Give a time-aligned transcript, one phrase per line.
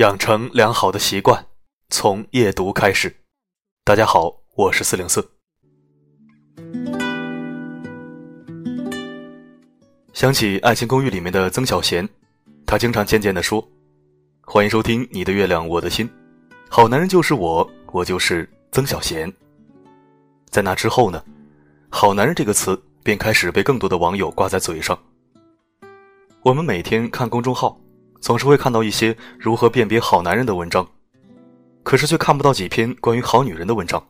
[0.00, 1.46] 养成良好的习惯，
[1.90, 3.14] 从夜读开始。
[3.84, 5.20] 大家好，我是四零四。
[10.14, 12.08] 想起《爱情公寓》里面的曾小贤，
[12.64, 13.62] 他经常渐渐地说
[14.40, 16.08] ：“欢迎收听你的月亮我的心，
[16.70, 19.30] 好男人就是我，我就是曾小贤。”
[20.48, 21.22] 在那之后呢
[21.92, 24.98] ，“好男人”这个词便开始被更多的网友挂在嘴上。
[26.40, 27.78] 我们每天看公众号。
[28.20, 30.86] 总是会看到一些如何辨别好男人的文章，
[31.82, 34.02] 可是却看不到几篇关于好女人的文章。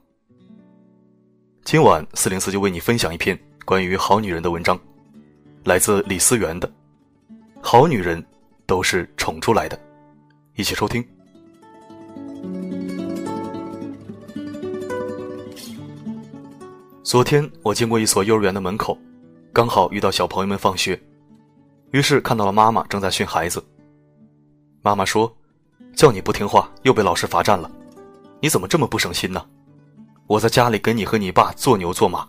[1.64, 4.78] 今晚四零四就为你分享一篇关于好女人的文章，
[5.64, 6.66] 来自李思源的
[7.62, 8.22] 《好女人
[8.66, 9.76] 都是宠出来的》，
[10.56, 11.06] 一起收听。
[17.04, 18.98] 昨天我经过一所幼儿园的门口，
[19.52, 21.00] 刚好遇到小朋友们放学，
[21.92, 23.62] 于是看到了妈妈正在训孩子。
[24.82, 25.30] 妈妈说
[25.94, 27.70] ：“叫你不听话，又被老师罚站了，
[28.40, 29.44] 你怎么这么不省心呢？
[30.26, 32.26] 我在家里给你和你爸做牛做马，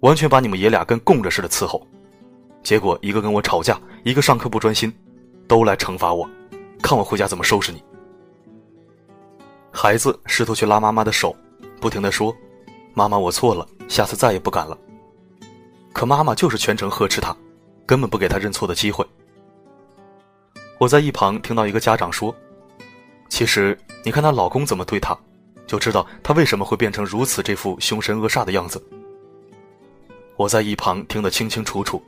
[0.00, 1.86] 完全把你们爷俩跟供着似的伺候，
[2.62, 4.92] 结果一个跟我吵架，一个上课不专心，
[5.48, 6.28] 都来惩罚我，
[6.82, 7.82] 看我回家怎么收拾你。”
[9.72, 11.34] 孩子试图去拉妈妈的手，
[11.80, 12.36] 不停的说
[12.92, 14.76] ：“妈妈，我错了，下次再也不敢了。”
[15.94, 17.34] 可妈妈就是全程呵斥他，
[17.86, 19.06] 根本不给他认错的机会。
[20.80, 22.34] 我在一旁听到一个家长说
[23.28, 25.14] ：“其实你看她老公怎么对她，
[25.66, 28.82] 就知道她为什么会变成如此这副凶神恶煞的样子。”
[30.36, 32.02] 我在一旁听得清清楚楚。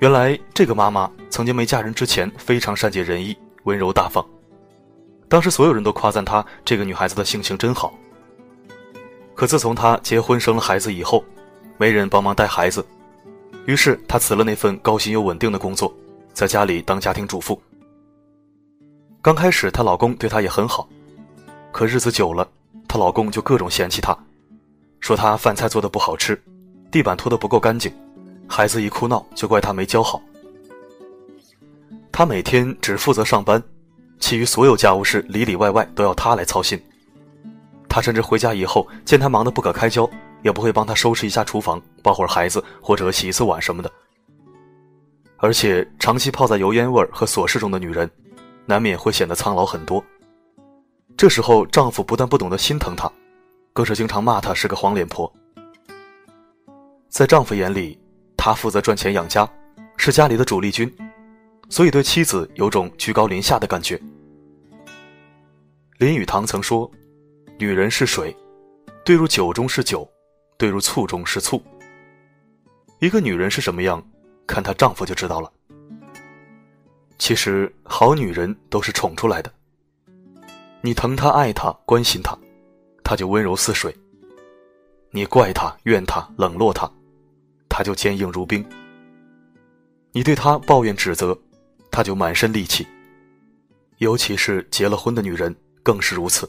[0.00, 4.26] 原来这个妈妈曾经没嫁人之前非常善解人意、温柔大方，
[5.28, 7.94] 当时所有人都夸赞她这个女孩子的性情真好。
[9.36, 11.24] 可自从她结婚生了孩子以后，
[11.78, 12.84] 没人帮忙带孩子，
[13.66, 15.96] 于是她辞了那份高薪又稳定的工作。
[16.36, 17.58] 在家里当家庭主妇。
[19.22, 20.86] 刚开始，她老公对她也很好，
[21.72, 22.46] 可日子久了，
[22.86, 24.14] 她老公就各种嫌弃她，
[25.00, 26.38] 说她饭菜做的不好吃，
[26.90, 27.90] 地板拖得不够干净，
[28.46, 30.20] 孩子一哭闹就怪她没教好。
[32.12, 33.62] 她每天只负责上班，
[34.20, 36.78] 其余所有家务事里里外外都要她来操心。
[37.88, 40.06] 她甚至回家以后见她忙得不可开交，
[40.42, 43.90] 也不会帮她收拾一下厨房，抱会儿孩子或者洗一次碗什么的。
[45.38, 48.10] 而且长期泡在油烟味和琐事中的女人，
[48.64, 50.02] 难免会显得苍老很多。
[51.16, 53.10] 这时候，丈夫不但不懂得心疼她，
[53.72, 55.30] 更是经常骂她是个黄脸婆。
[57.08, 57.98] 在丈夫眼里，
[58.36, 59.48] 他负责赚钱养家，
[59.96, 60.90] 是家里的主力军，
[61.70, 64.00] 所以对妻子有种居高临下的感觉。
[65.98, 66.90] 林语堂曾说
[67.58, 68.36] ：“女人是水，
[69.04, 70.06] 兑入酒中是酒，
[70.58, 71.62] 兑入醋中是醋。”
[73.00, 74.02] 一个女人是什么样？
[74.46, 75.52] 看她丈夫就知道了。
[77.18, 79.52] 其实好女人都是宠出来的。
[80.82, 82.36] 你疼她、爱她、关心她，
[83.02, 83.90] 她就温柔似水；
[85.10, 86.90] 你怪她、怨她、冷落她，
[87.68, 88.62] 她就坚硬如冰；
[90.12, 91.36] 你对她抱怨指责，
[91.90, 92.86] 她就满身戾气。
[93.98, 96.48] 尤其是结了婚的女人更是如此。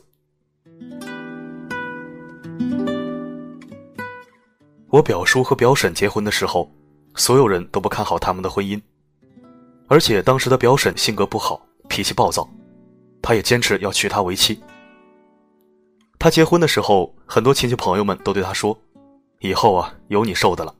[4.90, 6.70] 我表叔和表婶结婚的时候。
[7.18, 8.80] 所有人都不看好他们的婚姻，
[9.88, 12.48] 而且当时的表婶性格不好，脾气暴躁，
[13.22, 14.62] 他也坚持要娶她为妻。
[16.20, 18.80] 他结婚的时候，很多亲戚朋友们都对他说
[19.42, 20.74] ：“以后啊，有你受的了。”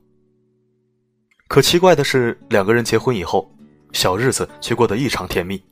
[1.48, 3.50] 可奇怪的是，两个人结婚以后，
[3.92, 5.62] 小日子却过得异常甜蜜。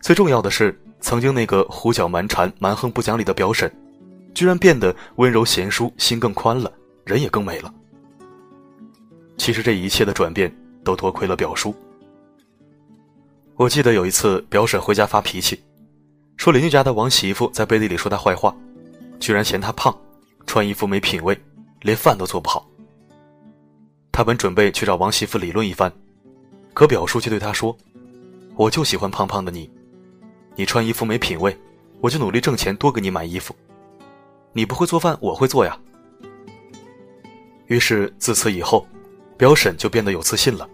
[0.00, 3.70] 最重要的是，曾经那个胡搅蛮缠、蛮横不讲理的表婶，
[4.32, 6.72] 居然变得温柔贤淑，心更宽了，
[7.04, 7.72] 人也更美了。
[9.40, 11.74] 其实这一切的转变都多亏了表叔。
[13.56, 15.58] 我记得有一次表婶回家发脾气，
[16.36, 18.54] 说邻居家的王媳妇在背地里说她坏话，
[19.18, 19.98] 居然嫌她胖，
[20.46, 21.34] 穿衣服没品位，
[21.80, 22.68] 连饭都做不好。
[24.12, 25.90] 他本准备去找王媳妇理论一番，
[26.74, 27.74] 可表叔却对他说
[28.56, 29.70] ：“我就喜欢胖胖的你，
[30.54, 31.56] 你穿衣服没品位，
[32.02, 33.56] 我就努力挣钱多给你买衣服。
[34.52, 35.80] 你不会做饭，我会做呀。”
[37.68, 38.86] 于是自此以后。
[39.40, 40.68] 表婶就变得有自信了，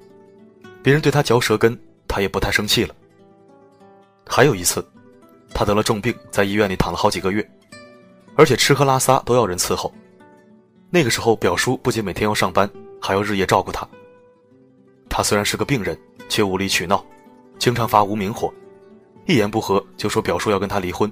[0.82, 1.78] 别人对她嚼舌根，
[2.08, 2.92] 她也不太生气了。
[4.26, 4.84] 还有一次，
[5.54, 7.48] 她得了重病，在医院里躺了好几个月，
[8.34, 9.94] 而且吃喝拉撒都要人伺候。
[10.90, 12.68] 那个时候，表叔不仅每天要上班，
[13.00, 13.88] 还要日夜照顾她。
[15.08, 15.96] 她虽然是个病人，
[16.28, 17.06] 却无理取闹，
[17.60, 18.52] 经常发无名火，
[19.26, 21.08] 一言不合就说表叔要跟她离婚，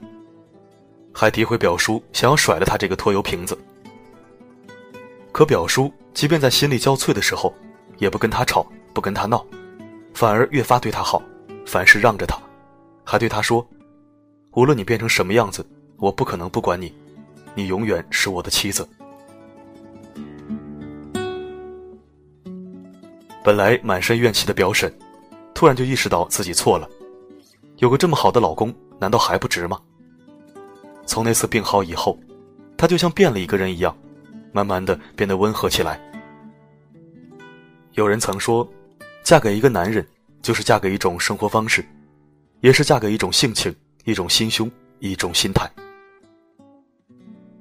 [1.12, 3.56] 还诋毁表叔想要甩了她这个拖油瓶子。
[5.34, 5.92] 可表叔。
[6.14, 7.52] 即便在心力交瘁的时候，
[7.98, 9.44] 也不跟他吵，不跟他闹，
[10.14, 11.20] 反而越发对他好，
[11.66, 12.38] 凡事让着他，
[13.02, 13.66] 还对他说
[14.54, 15.66] ：“无论你变成什么样子，
[15.96, 16.94] 我不可能不管你，
[17.56, 18.88] 你永远是我的妻子。”
[23.42, 24.96] 本来满身怨气的表婶，
[25.52, 26.88] 突然就意识到自己错了。
[27.78, 29.80] 有个这么好的老公，难道还不值吗？
[31.04, 32.16] 从那次病好以后，
[32.76, 33.94] 她就像变了一个人一样，
[34.54, 36.00] 慢慢的变得温和起来。
[37.94, 38.66] 有人曾说，
[39.24, 40.06] 嫁给一个男人，
[40.42, 41.84] 就是嫁给一种生活方式，
[42.60, 43.74] 也是嫁给一种性情、
[44.04, 44.70] 一种心胸、
[45.00, 45.68] 一种心态。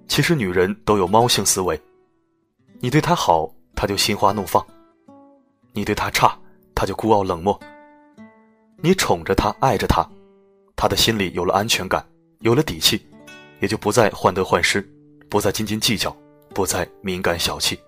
[0.07, 1.81] 其实女人都有猫性思维，
[2.79, 4.63] 你对她好，她就心花怒放；
[5.71, 6.37] 你对她差，
[6.75, 7.59] 她就孤傲冷漠。
[8.77, 10.07] 你宠着她，爱着她，
[10.75, 12.05] 她的心里有了安全感，
[12.41, 13.03] 有了底气，
[13.61, 14.87] 也就不再患得患失，
[15.27, 16.15] 不再斤斤计较，
[16.53, 17.79] 不再敏感小气。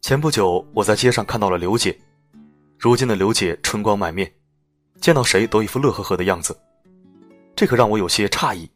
[0.00, 1.96] 前不久，我在街上看到了刘姐。
[2.78, 4.32] 如今的刘姐春光满面，
[5.00, 6.56] 见到谁都一副乐呵呵的样子，
[7.56, 8.70] 这可让我有些诧异，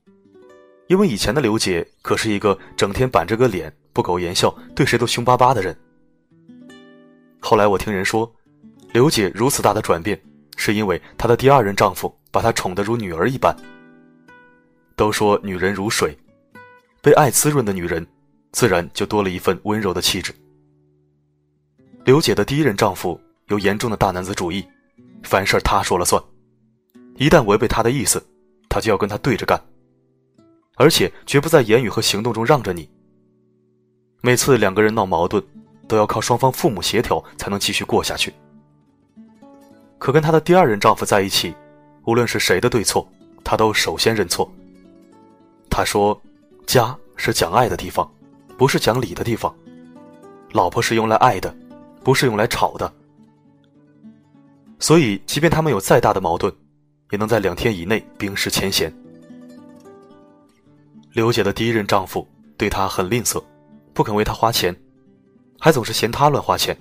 [0.88, 5.76] 因为以前的刘姐可是一个整天板着个脸、不苟言笑、对谁都凶巴巴的人。
[7.38, 8.30] 后来我听人说，
[8.92, 10.20] 刘姐如此大的转变，
[10.56, 13.54] 是因为她的第二任丈夫把她宠得如女儿一般。
[15.00, 16.14] 都说女人如水，
[17.00, 18.06] 被爱滋润的女人，
[18.52, 20.30] 自然就多了一份温柔的气质。
[22.04, 24.62] 刘姐的第一任丈夫有严重的大男子主义，
[25.22, 26.22] 凡事他说了算，
[27.16, 28.22] 一旦违背他的意思，
[28.68, 29.58] 他就要跟他对着干，
[30.76, 32.86] 而且绝不在言语和行动中让着你。
[34.20, 35.42] 每次两个人闹矛盾。
[35.88, 38.32] 都要靠双方父母协调才能继续过下去。
[39.98, 41.52] 可跟她的第二任丈夫在一起，
[42.04, 43.10] 无论是谁的对错，
[43.42, 44.48] 她都首先认错。
[45.80, 46.20] 他说
[46.68, 48.06] ：“家是讲爱的地方，
[48.58, 49.50] 不是讲理的地方。
[50.52, 51.56] 老婆是用来爱的，
[52.04, 52.92] 不是用来吵的。
[54.78, 56.52] 所以，即便他们有再大的矛盾，
[57.12, 58.94] 也能在两天以内冰释前嫌。”
[61.12, 62.28] 刘姐的第一任丈夫
[62.58, 63.42] 对她很吝啬，
[63.94, 64.76] 不肯为她花钱。
[65.58, 66.76] 还总是嫌她乱花钱。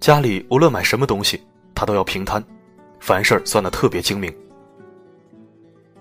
[0.00, 1.42] 家里无论买什么东西，
[1.74, 2.44] 他都要平摊，
[3.00, 4.30] 凡事算得特别精明。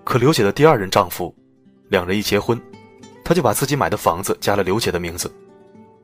[0.03, 1.33] 可刘姐的第二任丈夫，
[1.89, 2.59] 两人一结婚，
[3.23, 5.29] 他就把自己买的房子加了刘姐的名字，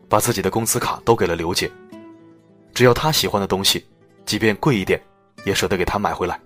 [0.10, 1.72] 把自己的工资卡都给了刘姐。
[2.74, 3.86] 只要她喜欢的东西，
[4.26, 5.00] 即便贵一点，
[5.46, 6.40] 也舍得给她买回来。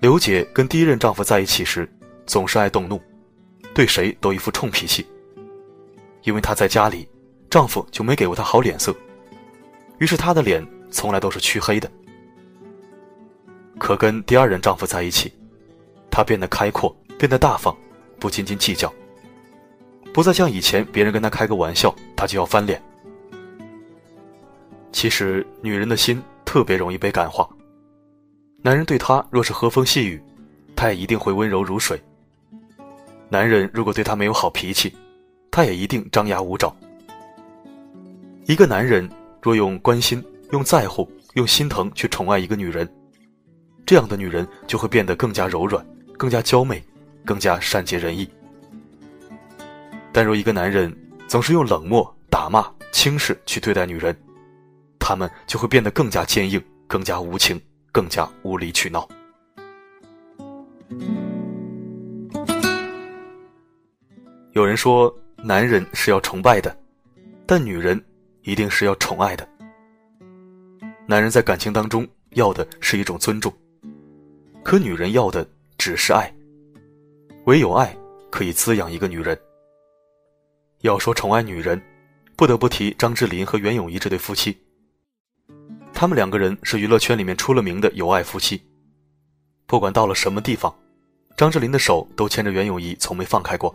[0.00, 1.90] 刘姐跟第一任丈夫在一起时，
[2.26, 3.00] 总是爱动怒，
[3.74, 5.04] 对谁都一副冲脾气。
[6.22, 7.08] 因为她在家里，
[7.48, 8.94] 丈夫就没给过她好脸色，
[9.98, 11.90] 于是她的脸从来都是黢黑的。
[13.78, 15.32] 可跟第二任丈夫在一起，
[16.10, 17.76] 她变得开阔，变得大方，
[18.20, 18.92] 不斤斤计较，
[20.14, 22.80] 不再像以前别人跟他开个玩笑，他就要翻脸。
[24.92, 27.48] 其实女人的心特别容易被感化，
[28.62, 30.20] 男人对她若是和风细雨，
[30.74, 31.96] 她也一定会温柔如水；
[33.28, 34.96] 男人如果对她没有好脾气，
[35.50, 36.74] 她也一定张牙舞爪。
[38.46, 39.08] 一个男人
[39.42, 42.88] 若用关心、用在乎、用心疼去宠爱一个女人，
[43.84, 45.86] 这样的女人就会变得更加柔软、
[46.16, 46.82] 更加娇媚、
[47.24, 48.28] 更加善解人意。
[50.12, 50.94] 但若一个男人
[51.26, 54.16] 总是用冷漠、打骂、轻视去对待女人，
[54.98, 57.60] 他们就会变得更加坚硬、更加无情、
[57.92, 59.08] 更加无理取闹。
[64.52, 65.14] 有人说。
[65.40, 66.76] 男人是要崇拜的，
[67.46, 68.04] 但女人
[68.42, 69.48] 一定是要宠爱的。
[71.06, 73.54] 男人在感情当中要的是一种尊重，
[74.64, 75.48] 可女人要的
[75.78, 76.34] 只是爱。
[77.48, 77.96] 唯有爱
[78.30, 79.40] 可以滋养一个女人。
[80.82, 81.82] 要说宠爱女人，
[82.36, 84.54] 不得不提张智霖和袁咏仪这对夫妻。
[85.94, 88.62] 他们两个人是娱乐圈里面出了名的有爱夫妻，
[89.64, 90.70] 不管到了什么地方，
[91.38, 93.74] 张智霖的手都牵着袁咏仪，从没放开过。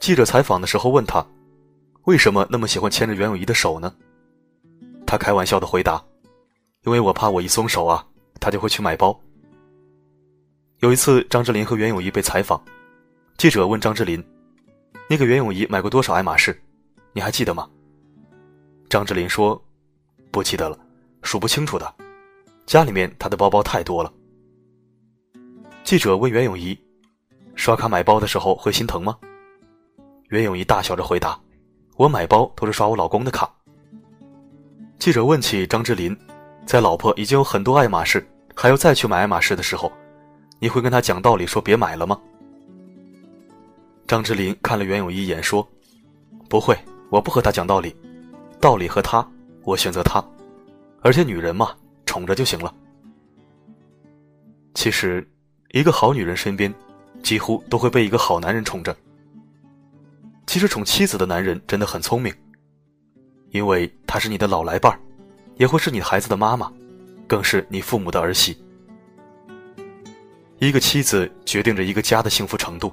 [0.00, 1.22] 记者采访的时候问他
[2.04, 3.94] ：“为什么那么喜欢牵着袁咏仪的手呢？”
[5.06, 6.02] 他开玩笑的回答
[6.84, 8.06] ：“因为我怕我一松手啊，
[8.40, 9.14] 他就会去买包。”
[10.80, 12.62] 有一次，张智霖和袁咏仪被采访，
[13.38, 14.22] 记者问张智霖
[15.08, 16.54] ：“你给袁咏仪买过多少爱马仕？
[17.14, 17.66] 你还记得吗？”
[18.90, 19.60] 张智霖说
[20.30, 20.78] ：“不记得了，
[21.22, 21.94] 数不清楚的，
[22.66, 24.12] 家里面他的包包太多了。”
[25.82, 26.78] 记者问袁咏仪
[27.56, 29.16] ：“刷卡买包的时候会心疼吗？”
[30.28, 31.40] 袁咏仪大笑着回答
[31.96, 33.50] ：“我买包都是刷我老公的卡。”
[35.00, 36.14] 记者问起张智霖，
[36.66, 39.90] 在老婆已经有很多爱马仕，还要再去买爱马仕的时候，
[40.58, 42.18] 你会跟他讲道理说别买了吗？
[44.06, 45.66] 张智霖看了袁咏仪一眼说
[46.48, 46.78] ：“不会，
[47.10, 47.94] 我不和他讲道理，
[48.60, 49.26] 道理和他，
[49.64, 50.24] 我选择他，
[51.02, 51.74] 而且女人嘛，
[52.06, 52.72] 宠着就行了。
[54.74, 55.28] 其实，
[55.72, 56.72] 一个好女人身边，
[57.22, 58.96] 几乎都会被一个好男人宠着。
[60.46, 62.32] 其实，宠妻子的男人真的很聪明，
[63.50, 65.00] 因为他是你的老来伴儿，
[65.56, 66.72] 也会是你孩子的妈妈，
[67.26, 68.56] 更是你父母的儿媳。
[70.58, 72.92] 一个妻子决定着一个家的幸福程度，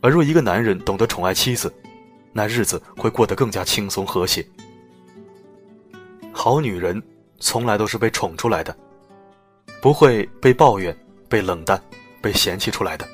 [0.00, 1.72] 而若一个男人懂得宠爱妻子，
[2.32, 4.46] 那日子会过得更加轻松和谐。
[6.32, 7.02] 好女人
[7.40, 8.76] 从来都是被宠出来的，
[9.82, 10.96] 不会被抱怨、
[11.28, 11.82] 被冷淡、
[12.22, 13.08] 被嫌弃出来的。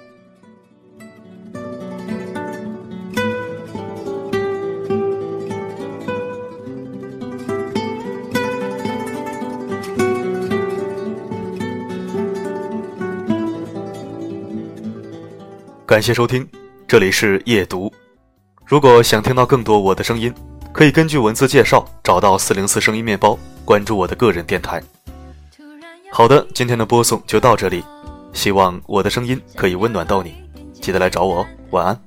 [15.84, 16.48] 感谢收听，
[16.86, 17.92] 这里是夜读。
[18.64, 20.32] 如果想听到更多我的声音，
[20.72, 24.80] 可以根据文字介绍找到四零四声音面包，关注我的个人电台。
[26.12, 27.82] 好的，今天的播送就到这里，
[28.32, 30.34] 希望我的声音可以温暖到你，
[30.80, 32.00] 记得来找我哦，晚安。